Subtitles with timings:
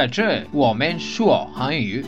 [0.00, 2.02] 在这，我们说韩语。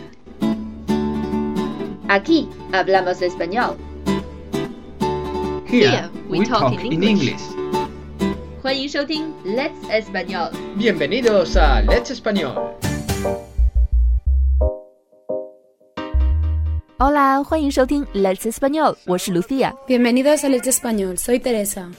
[2.09, 3.75] Aquí hablamos español.
[5.67, 7.43] Here we talk in English.
[8.63, 10.53] 欢迎收听 Let's Español。
[10.79, 12.55] Bienvenidos a Let's Español.
[16.97, 18.97] Hola，欢迎收听 Let's Español。
[19.05, 19.75] 我是 Lucia。
[19.87, 21.19] Bienvenidos a Let's Español.
[21.19, 21.91] Soy Teresa.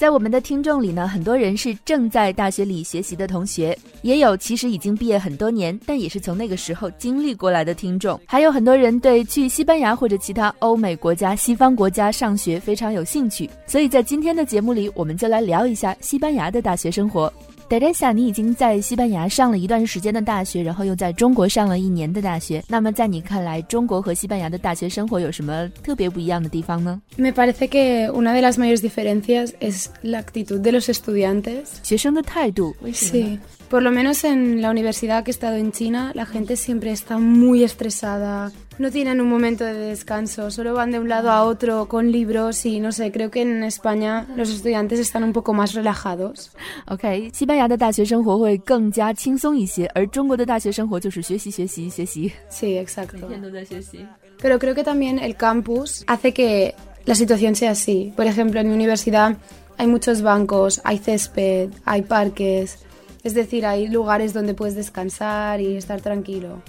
[0.00, 13.50] 在我们的听众里呢，很多人是正在大学里学习的同学，也有其实已经毕业很多年，但也是从那个时候经历过来的听众，还有很多人对去西班牙或者其他欧美国家、西方国家上学非常有兴趣。
[13.66, 17.30] 所以在今天的节目里，我们就来聊一下西班牙的大学生活。
[17.70, 22.60] Teresa，你已经在西班牙上了一段时间的大学，然后又在中国上了一年的大学。
[22.66, 31.66] 那么在你看来，中国和西班牙的大学生活有什么特别不一样的地方呢？Me parece que una de las mayores diferencias es la actitud de los estudiantes。
[31.84, 33.38] 学生的态度，为什么
[33.70, 37.62] ？Por lo menos en la universidad que he estado en China, la gente siempre está muy
[37.62, 38.50] estresada,
[38.80, 42.64] no tienen un momento de descanso, solo van de un lado a otro con libros
[42.64, 46.50] y no sé, creo que en España los estudiantes están un poco más relajados.
[46.86, 52.32] OK，西班牙的大学生活会更加轻松一些，而中国的大学生活就是学习、学习、学习。
[52.50, 53.28] Sí, exacto.
[53.28, 54.06] 每天都在学习。
[54.40, 58.14] Pero creo que también el campus hace que la situación sea así.
[58.16, 59.36] Por ejemplo, en mi universidad
[59.76, 62.78] hay muchos bancos, hay césped, hay parques.
[63.22, 66.62] Es decir, hay lugares donde puedes descansar y estar tranquilo.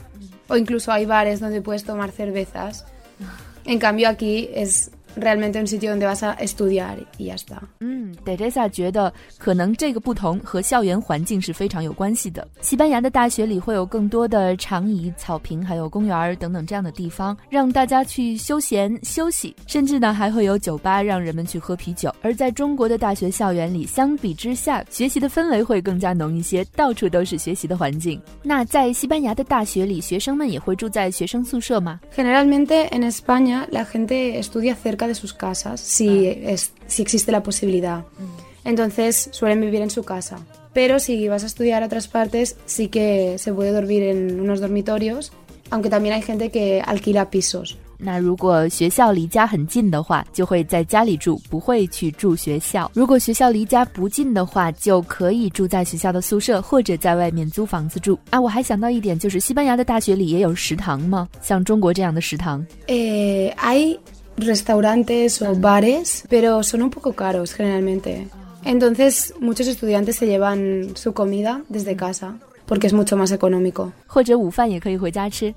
[0.51, 2.85] O incluso hay bares donde puedes tomar cervezas.
[3.63, 7.57] En cambio aquí es realmente un sitio donde vas a estudiar y ya está.
[7.79, 12.47] 嗯，Teresa 觉得可能这个不同和校园环境是非常有关系的。
[12.61, 22.13] 西班牙的大学里会有更多的长椅、草坪，还有公园等等这样的地方，让大家去休闲休息，甚至呢还会有酒吧让人们去喝啤酒。
[22.21, 28.21] 而在中国的大学校园里，相比之下，学习的氛围会更加浓一些，到处都是学习的环境。
[28.43, 36.51] 那在西班牙的大学里，学生们也会住在学生宿舍吗？Generalmente en España la gente estudia cerca cerca de sus casas si, ah.
[36.53, 37.99] es, si existe la posibilidad.
[37.99, 38.67] Mm.
[38.69, 40.37] Entonces suelen vivir en su casa.
[40.73, 44.61] Pero si vas a estudiar a otras partes, sí que se puede dormir en unos
[44.61, 45.31] dormitorios,
[45.69, 47.75] aunque también hay gente que alquila pisos.
[48.03, 58.17] 那如果学校离家很近的话，就会在家里住，不会去住学校；如果学校离家不近的话，就可以住在学校的宿舍，或者在外面租房子住。
[58.31, 61.29] 啊，我还想到一点，就是西班牙的大学里也有食堂吗？
[61.43, 62.65] 像中国这样的食堂？
[62.87, 63.95] 诶，hay
[64.37, 68.27] restaurantes o bares, pero son un poco caros generalmente.
[68.63, 73.91] Entonces muchos estudiantes se llevan su comida desde casa porque es mucho más económico.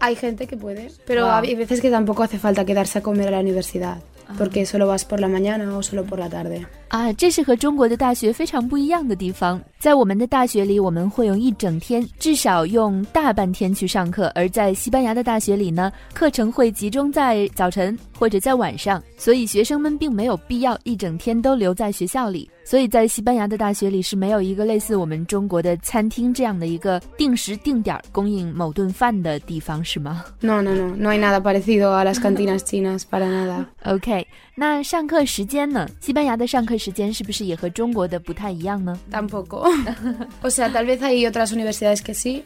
[0.01, 3.31] Hay gente que puede, pero hay veces que tampoco hace falta quedarse a comer a
[3.33, 3.99] la universidad,
[4.37, 6.67] porque solo vas por la mañana o solo por la tarde.
[6.95, 9.61] 啊，这是和中国的大学非常不一样的地方。
[9.81, 22.49] 在我们的大学里，我们会用一整天，至少用大半天去上课；而在西班牙的大学里呢，课程会集中在早晨或者在晚上，所以学生们并没有必要一整天都留在学校里。
[22.67, 35.89] 所以在西班牙的大学里是没有一个类似我们中国的餐厅这样的一个定时定点儿供应某顿饭的地方，是吗 No, no, no, no hay nada parecido a las cantinas chinas, para nada.？OK， 那上课时间呢？
[36.01, 39.69] 西班牙的上课时间是不是也和中国的不太一样呢？Tampoco.
[40.43, 42.45] o sea, tal vez hay otras universidades que sí,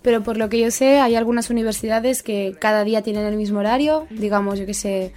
[0.00, 3.58] pero por lo que yo sé, hay algunas universidades que cada día tienen el mismo
[3.58, 5.12] horario, digamos, yo que sé,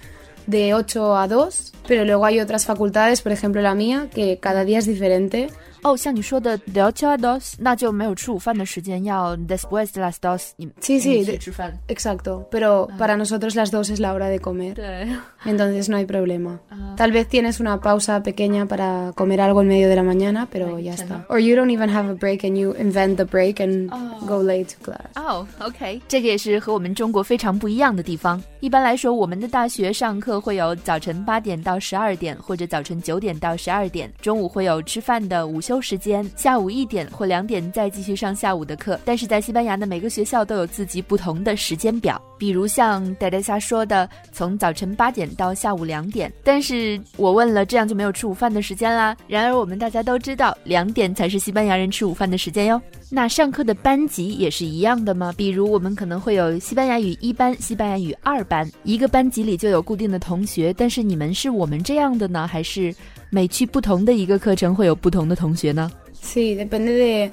[0.48, 4.64] de 8 a 2, pero luego hay otras facultades, por ejemplo la mía, que cada
[4.64, 5.48] día es diferente.
[5.82, 11.72] 哦，像你说的 ocho dos，那就没有吃午饭的时间，要 después de las dos，你 sí sí 去吃饭。
[11.88, 14.74] Exacto, pero para nosotros las dos es la hora de comer.
[15.44, 16.60] Entonces no hay problema.
[16.96, 20.78] Tal vez tienes una pausa pequeña para comer algo en medio de la mañana, pero
[20.78, 21.24] ya está.
[21.28, 23.90] Or you don't even have a break and you invent the break and
[24.24, 25.10] go late to class.
[25.16, 26.00] Oh, okay.
[26.06, 28.40] 这个也是和我们中国非常不一样的地方。
[28.60, 35.71] 一般来说，我们的大学上课会有早晨八点到十二点，或者早晨九点到十二点，中午会有吃饭的午休。
[35.80, 38.98] 时间，下午一点或两点再继续上下午的课。
[39.04, 46.28] 但是在西班牙的每个学校都有自己不同的时间表，比如像戴戴莎说的，从早晨八点到下午两点。
[46.42, 49.16] 但是我问了，这样就没有吃午饭的时间啦。
[49.28, 52.82] 然而我们大家都知道，两点才是西班牙人吃午饭的时间哟。
[53.08, 55.32] 那上课的班级也是一样的吗？
[55.36, 60.74] 比如我们可能会有西班牙语一班、西班牙语二班，一个班级里就有固定的同学。
[60.76, 62.92] 但是你们是我们这样的呢，还是
[63.30, 65.88] 每去不同的一个课程会有不同的同学呢
[66.20, 67.30] ？Sí, depende de...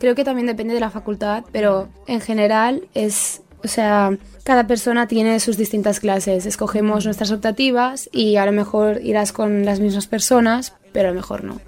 [0.00, 4.16] Creo que también depende de la facultad, pero en general es O sea,
[4.48, 6.46] cada persona tiene sus distintas clases.
[6.46, 11.16] Escogemos nuestras optativas y a lo mejor irás con las mismas personas, pero a lo
[11.16, 11.60] mejor no.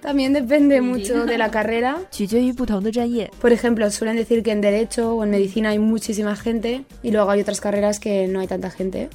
[0.00, 1.98] También depende mucho de la carrera.
[3.38, 7.30] Por ejemplo, suelen decir que en Derecho o en Medicina hay muchísima gente y luego
[7.30, 9.10] hay otras carreras que no hay tanta gente.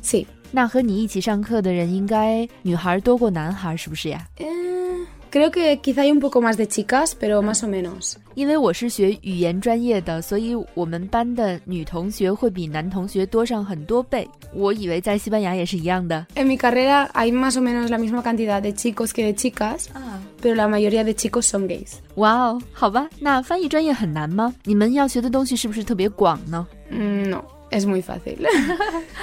[0.00, 0.28] Sí.
[0.52, 4.26] 那和你一起上课的人应该女孩多过男孩，是不是呀？
[4.38, 4.89] 嗯。
[5.30, 8.16] Creo que quizá hay un poco más de chicas, pero más o menos.
[8.34, 14.28] 因为我是学语言专业的，所以我们班的女同学会比男同学多上很多倍。
[14.52, 16.26] 我以为在西班牙也是一样的。
[16.34, 20.18] En mi carrera hay más o menos la misma cantidad de chicos que de chicas, ah.
[20.42, 21.98] pero la mayoría de chicos son gays.
[22.16, 24.52] 哇哦，好吧，那翻译专业很难吗？
[24.64, 26.66] 你们要学的东西是不是特别广呢？
[26.88, 27.44] 嗯，no。
[27.70, 28.44] es muy fácil.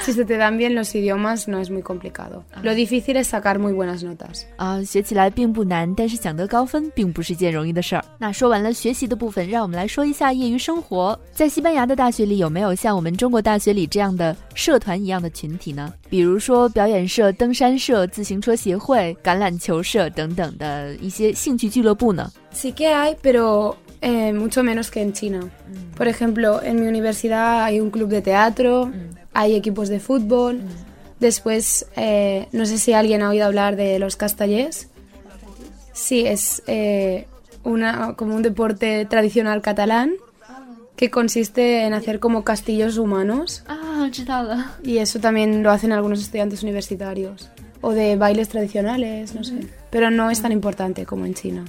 [0.03, 2.45] si se te dan bien los idiomas no es muy complicado.
[2.63, 4.45] Lo difícil es sacar muy buenas notas.
[4.55, 8.05] 啊，学起来并不难，但是想得高分并不是件容易的事儿。
[8.17, 11.19] 那说完了学习的部分，让我们来说一下业余生活。
[11.33, 15.93] 在西班牙的大学里，有没有像我们中国大学里这样的社团一样的群体呢？
[16.09, 25.49] 比如说表演社、登山社、自行车协会、橄榄球社等等的一些兴趣俱乐部呢？Sí que hay, pero eh, mucho menos que en China.
[25.95, 28.91] Por ejemplo, en mi universidad hay un club de teatro, mm.
[29.33, 30.57] hay equipos de fútbol.
[30.57, 30.88] Mm.
[31.19, 34.89] Después, eh, no sé si alguien ha oído hablar de los castallés.
[35.94, 37.25] Sí, es eh,
[37.63, 40.13] una, como un deporte tradicional catalán
[40.95, 43.63] que consiste en hacer como castillos humanos.
[43.67, 44.09] Ah,
[44.83, 47.50] y eso también lo hacen algunos estudiantes universitarios.
[47.81, 49.53] O de bailes tradicionales, no sé.
[49.53, 49.69] Mm.
[49.89, 51.65] Pero no es tan importante como en China.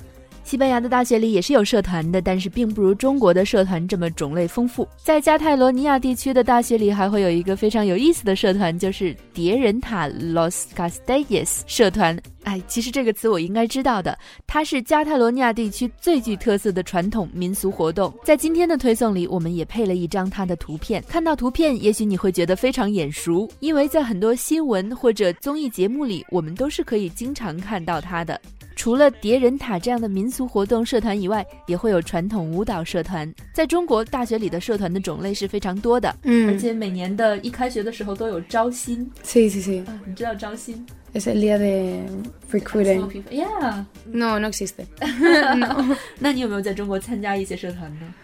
[0.49, 4.89] 西班牙的大学里也是有社团的，但是并不如中国的社团这么种类丰富。
[4.97, 12.19] 在加泰罗尼亚地区的大学里，还会有一个非常有意思的社团，就是叠人塔 Los Castells 社团。
[12.45, 18.11] 哎，其实这个词我应该知道的，它是加泰罗尼亚地区最具特色的传统民俗活动。
[18.25, 21.05] 在今天的推送里，我们也配了一张它的图片。
[21.07, 28.41] 看到图片，也许你会觉得非常眼熟，因为在很多新闻或者综艺节目里，我们都是可以经常看到它的。
[28.79, 33.29] 除了叠人塔这样的民俗活动社团以外，也会有传统舞蹈社团。
[33.53, 39.05] 在中国大学里的社团的种类是非常多的，嗯而且每年的一开学的时候都有招新。
[39.25, 39.85] Sí, sí, sí.
[39.85, 42.05] 啊，你知道招新 Es el día de
[42.53, 43.11] recruiting.
[43.33, 44.87] Yeah，No, no existe.
[46.21, 48.15] 那你有没有在中国参加一些社团呢？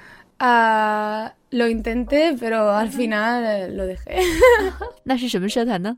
[0.41, 4.17] Uh, lo intenté, pero al final eh, lo dejé.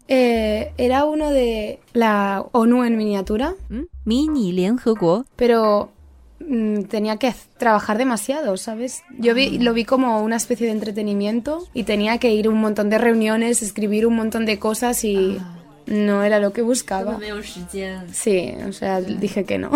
[0.09, 3.55] eh, era uno de la ONU en miniatura.
[3.71, 3.83] ¿Mm?
[4.05, 4.53] Mini
[5.37, 5.91] Pero
[6.41, 9.03] mm, tenía que trabajar demasiado, ¿sabes?
[9.19, 9.57] Yo ah.
[9.59, 12.99] lo vi como una especie de entretenimiento y tenía que ir a un montón de
[12.99, 15.57] reuniones, escribir un montón de cosas y ah.
[15.87, 17.17] no era lo que buscaba.
[18.13, 19.71] Sí, o sea, dije que no.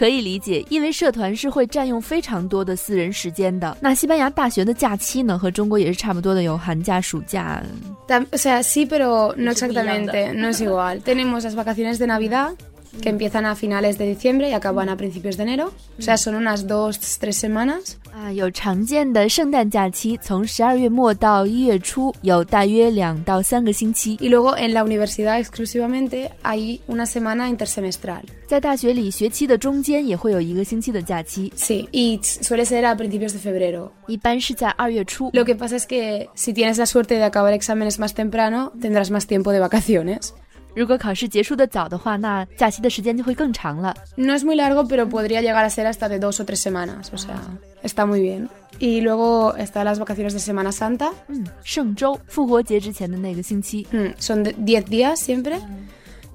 [0.00, 3.76] 可以理解，因为社团是会占用非常多的私人时间的。
[3.82, 7.62] 那西班牙大学的假期呢，和中国也是差不多的，有寒假、暑假。
[8.08, 11.02] O sea, sí, pero no exactamente, no es igual.
[11.02, 12.54] Tenemos las vacaciones de Navidad,
[13.00, 15.72] que empiezan a finales de diciembre y acaban a principios de enero.
[15.98, 17.96] O sea, son unas dos, tres semanas.
[18.12, 24.16] Ah, 啊，有常见的圣诞假期，从十二月末到一月初，有大约两到三个星期。
[24.20, 28.22] Y luego en la universidad exclusivamente hay una semana intersemestral.
[28.46, 31.52] 在大学里，学期的中间也会有一个星期的假期。
[31.56, 31.88] Sí.
[31.92, 33.90] y suele ser a principios de febrero.
[34.06, 35.30] 一般是在二月初。
[35.32, 39.26] Lo que pasa es que si tienes la suerte de acabar exámenes más temprano, tendrás más
[39.26, 40.34] tiempo de vacaciones.
[40.80, 43.94] 如果考试结束的早的话，那假期的时间就会更长了。
[44.16, 47.10] No es muy largo, pero podría llegar a ser hasta de dos o tres semanas.
[47.12, 47.36] O sea,
[47.82, 48.48] está muy bien.
[48.78, 51.10] Y luego están las vacaciones de Semana Santa.
[51.28, 53.86] 嗯，圣周，复活节之前的那个星期。
[53.90, 55.60] 嗯，son diez días siempre.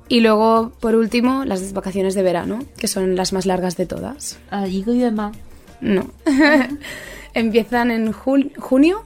[0.10, 4.38] Y luego, por último, las vacaciones de verano, que son las más largas de todas.
[4.52, 5.32] Uh, ¿1
[5.82, 6.08] No.
[7.34, 9.04] Empiezan en junio.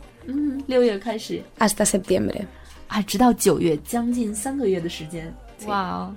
[1.60, 2.48] hasta septiembre.
[2.89, 5.34] 啊，直到九月，将近三个月的时间。
[5.67, 6.15] 哇哦，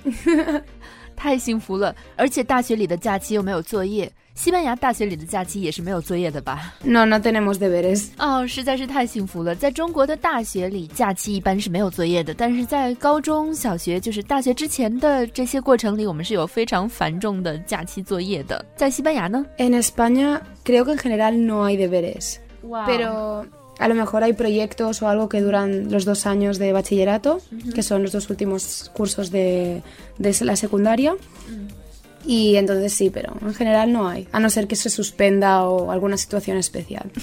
[1.15, 1.95] 太幸福了！
[2.17, 8.09] 而且大学里的假期又没有作业，西班牙大学里的假期也是没有作业的吧？No, no tenemos deberes.
[8.19, 9.55] 哦，实在是太幸福了！
[9.55, 18.65] 在中国的大学里，假期一般是没有作业的，但是在高中小学，就是大学之前的这些过程里，我们是有非常繁重的假期作业的。
[18.75, 22.37] 在西班牙呢？En España creo que en general no hay deberes.
[22.63, 23.45] 哇 Pero
[23.79, 27.57] a lo mejor hay proyectos o algo que duran los dos años de bachillerato, uh
[27.57, 27.73] -huh.
[27.73, 29.83] que son los dos últimos cursos de,
[30.19, 31.13] de la secundaria.
[31.15, 31.69] Uh -huh.
[32.25, 35.91] Y entonces sí, pero en general no hay, a no ser que se suspenda o
[35.91, 37.11] alguna situación especial.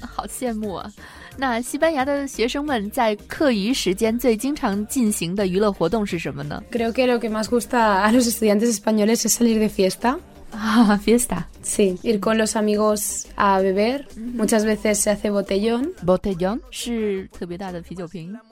[0.00, 0.92] 好羡慕啊！
[1.38, 10.18] 那西班牙的学生们在课余时间最经常进行的娱乐活动是什么呢？Creo que lo que más gusta a los estudiantes españoles es salir de fiesta.
[10.78, 11.48] Ah, fiesta.
[11.62, 14.08] Sí, ir con los amigos a beber.
[14.16, 15.92] Muchas veces se hace botellón.
[16.02, 16.62] ¿Botellón?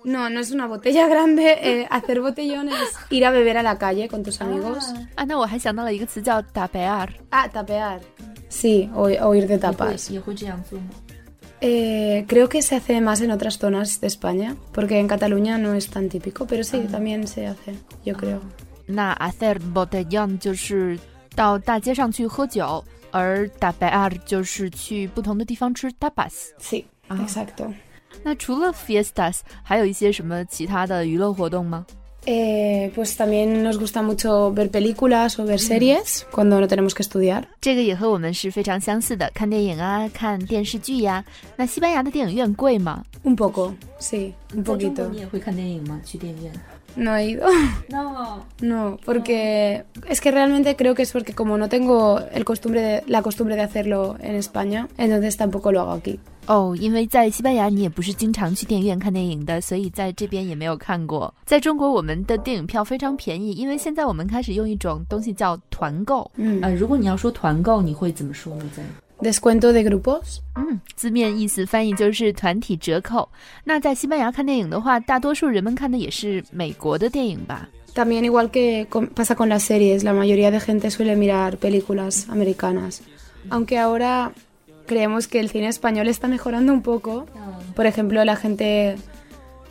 [0.04, 1.58] No, no es una botella grande.
[1.62, 4.92] Eh, hacer botellón es ir a beber a la calle con tus amigos.
[5.16, 5.38] Ah, no,
[6.52, 7.20] tapear.
[7.30, 8.00] Ah, tapear.
[8.49, 10.11] Sí, o, ir de tapas.
[11.61, 15.75] Eh, creo que se hace más en otras zonas de España, porque en Cataluña no
[15.75, 16.90] es tan típico, pero sí, ah.
[16.90, 18.18] también se hace, yo ah.
[18.18, 18.40] creo.
[19.12, 20.38] hacer botellón
[21.34, 26.32] 到大街上去喝酒，而 tapear 就是去不同的地方吃 tapas。
[26.60, 27.72] Sí, exacto.
[28.22, 31.84] 那除了 fiestas，还有一些什么其他的娱乐活动吗
[32.26, 37.44] ？Eh, pues también nos gusta mucho ver películas o ver series cuando no tenemos que estudiar.
[37.60, 41.22] 这个也和我们是非常相似的，看电影啊，看电视剧呀、
[41.54, 45.10] 那西班牙的电影院贵吗？Un poco, sí, un poquito.
[45.12, 46.00] 也会看电影吗？
[46.02, 46.52] 去电影院
[46.96, 47.48] No he ido.
[47.90, 48.44] No.
[48.60, 50.06] No, porque no.
[50.08, 53.56] es que realmente creo que es porque como no tengo el costumbre de, la costumbre
[53.56, 56.20] de hacerlo en España, entonces tampoco lo hago aquí.
[56.46, 61.32] Oh, 哦，因为在西班牙你也不是经常去电影院看电影的，所以在这边也没有看过。
[61.46, 66.30] 在中国，我们的电影票非常便宜，因为现在我们开始用一种东西叫团购。
[66.36, 68.64] 嗯，呃，如果你要说团购，你会怎么说呢？
[68.76, 68.82] 在
[69.21, 70.38] descuento de grupos。
[70.54, 73.28] 嗯，字面意思翻译就是团体折扣。
[73.64, 83.02] 那在西班牙看电影的话，大多数人们看的也是美国的电影吧？También igual que pasa con las series, la mayoría de gente suele mirar películas americanas.
[83.50, 84.33] Aunque ahora
[84.87, 87.26] creemos que el cine español está mejorando un poco.
[87.37, 87.61] Ah.
[87.76, 88.97] Por ejemplo, la gente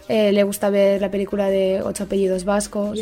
[0.08, 2.98] eh, le gusta ver la película de Ocho apellidos vascos.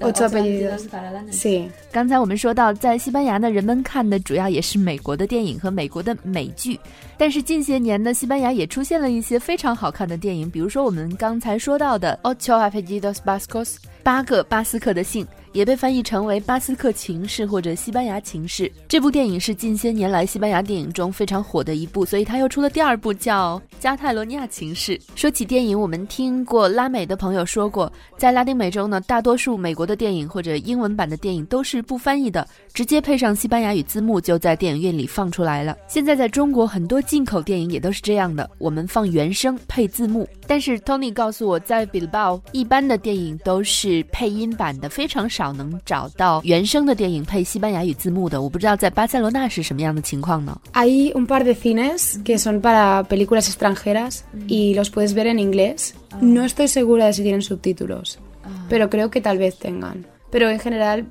[0.00, 0.86] ocho apellidos.
[1.30, 6.78] Sí, 刚才我们说到，在西班牙呢，人们看的主要也是美国的电影和美国的美剧。
[7.18, 13.64] 但是近些年呢，西班牙也出现了一些非常好看的电影，比如说我们刚才说到的《Ocho Apellidos Vascos》
[14.02, 18.70] 八个巴斯克的姓，也被翻译成为巴斯克情事或者西班牙情事。
[18.86, 24.98] 这部电影是近些年来西班牙电影中非常火的一部，所以它又出了第二部，叫《加泰罗尼亚情事》。
[25.14, 35.74] 说起电影，我们听过拉美的朋友说过，在拉丁美洲呢，大多数美国的电影或者英文版的电影都是不翻译的，直接配上西班牙语字幕就在电影院里放出来了。
[35.88, 40.28] 现在在中国很多进口电影也都是这样的，我们放原声配字幕。
[40.46, 48.42] 但是 Tony 告诉我，在 Bilbao 一般的电影都是配音版的，非常少少能找到原声的电影配西班牙语字幕的。
[48.42, 54.46] 我不知道在巴塞罗那是什么样的情况呢？Hay un par de cines que son para películas extranjeras mm.
[54.48, 55.94] y los puedes ver en inglés.
[56.10, 56.18] Ah.
[56.20, 58.66] No estoy segura de si tienen subtítulos, ah.
[58.68, 60.04] pero creo que tal vez tengan.
[60.30, 61.06] Pero en general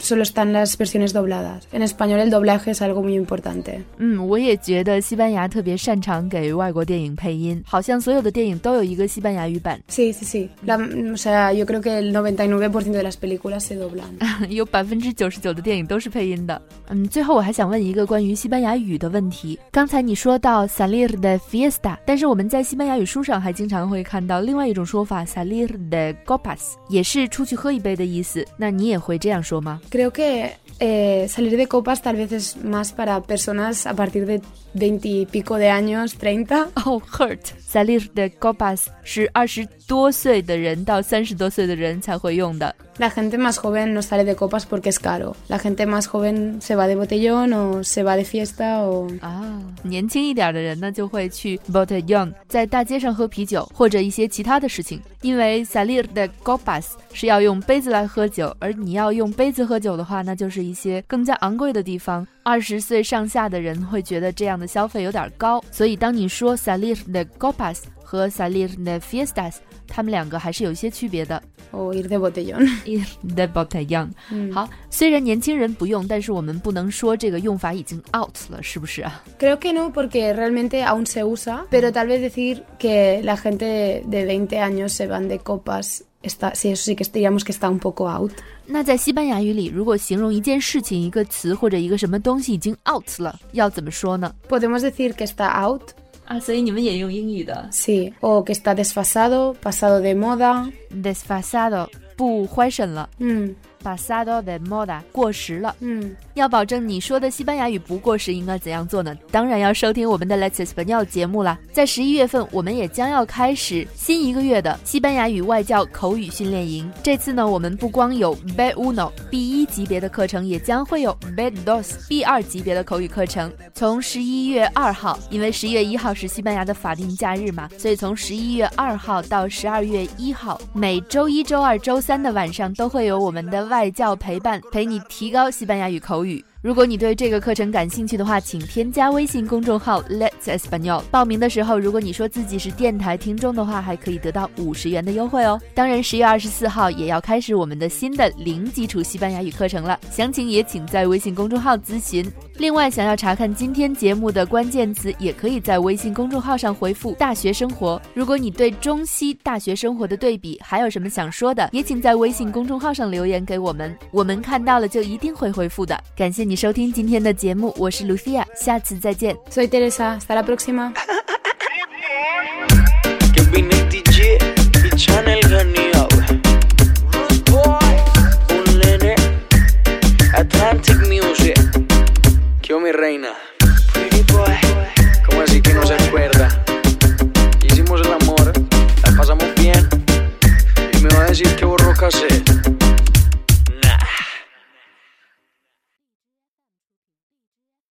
[0.00, 1.68] solo están las versiones dobladas.
[1.72, 3.82] En español el doblaje es algo muy importante.
[3.98, 10.48] 嗯，我也觉得西班牙特别擅长给外国电影配音，好像所有的电影都有一个西班牙语版，Sí, sí, sí.
[10.64, 14.48] La- o sea, yo creo que el 99% de las películas se doblan.
[14.48, 16.60] 有百分之九十九的电影都是配音的。
[16.88, 19.58] 嗯，最后我还想问一个关于西班牙语的问题。
[19.70, 28.44] 刚才你说到 salir de fiesta，但是我们在西班牙语书上还经常会看到另外一种说法 salir de copas，也是出去喝一杯的意思。
[28.56, 29.80] 那你也会这样说吗？
[29.90, 34.40] Creo que eh, salir de copas tal vez es más para personas a partir de
[34.74, 36.68] 20 y pico de años, 30.
[36.86, 37.40] Oh, hurt.
[37.68, 42.74] Salir de copas 是二十多岁的人到三十多岁的人才会用的。
[42.98, 45.34] La gente más joven no sale de copas porque es caro.
[45.48, 49.08] La gente más joven se va de botellón o se va de fiesta o...
[49.22, 55.00] 啊，年轻一点的人呢就会去 botellón，在大街上喝啤酒或者一些其他的事情。
[55.22, 62.26] 因为 salir de copas 是要用杯子来喝酒，而你要用杯子喝酒的话，那就是一些更加昂贵的地方。
[62.42, 71.42] 二十岁上下的人会觉得这样的消费有点高，所以当你说 salir de copas 和 salir de fiestas，他们两个还是有一些区别的。
[71.72, 72.66] o ir de botellón.
[72.84, 74.08] ir de botellón。
[74.32, 83.36] 嗯好，虽然年轻人不用，但是我们不能说这个用法已经 out 了，是不是啊？Creo que no porque realmente aún se usa, pero tal vez decir que la
[83.36, 87.52] gente de 20 años se van de copas, está, sí, eso sí que digamos que
[87.52, 88.32] está un poco out。
[88.66, 95.82] 那在西班牙语里，如果形容一件事情、一个词或者一个什么东西已经 out 了，要怎么说呢？Podemos decir que está out。
[96.26, 100.70] 啊，所以你们也用英语的？Sí, o que está desfasado, pasado de moda.
[101.02, 103.10] Desfasado，不欢神了。
[103.18, 103.54] 嗯。
[103.82, 105.74] ，pasado de moda 过时了。
[105.78, 106.10] mm.
[106.34, 109.14] 要保证你说的西班牙语不过时，应该怎样做呢？
[109.30, 111.58] 当然要收听我们的 Let's Español 节目啦。
[111.72, 116.90] 在十一月份，我们也将要开始新一个月的西班牙语外教口语训练营。
[117.02, 123.52] 这次呢，我们不光有 B uno B 一级别的课程，也将会有 B dos B 二级别的口语课程。
[123.74, 136.44] 从十一月二号，因为十一月一号是西班牙的法定假日嘛，所以从十一月二号到十二月一号，每周一周二周三的晚上都会有我们的外教陪伴，陪你提高西班牙语口语。
[136.62, 141.00] 如果你对这个课程感兴趣的话，请添加微信公众号 Let's Espanol。
[141.10, 145.58] 报名的时候，如果你说自己是电台听众的话，还可以得到五十元的优惠哦。
[145.72, 152.30] 当然，十月二十四号也要开始我们的新的零基础西班牙语课程了，详情也请在微信公众号咨询。
[152.58, 157.98] 另外，想要查看今天节目的关键词，也可以在微信公众号上回复“大学生活”。
[158.12, 165.98] 如果你对中西大学生活的对比还有什么想说的，也请在微信公众号上留言给我们，我们看到了就一定会回复的。
[166.14, 169.36] 感谢你收听今天的节目，我是 Lucia，下次再见。